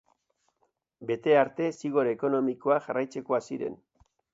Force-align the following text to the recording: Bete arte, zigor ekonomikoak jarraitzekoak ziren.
Bete 1.11 1.37
arte, 1.43 1.69
zigor 1.75 2.11
ekonomikoak 2.15 2.89
jarraitzekoak 2.91 3.51
ziren. 3.51 3.83